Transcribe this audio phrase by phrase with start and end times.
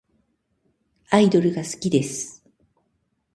[1.11, 2.43] アイドルが好きです。